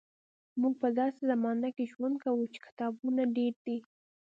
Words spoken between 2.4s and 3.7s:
چې کتابونه ډېر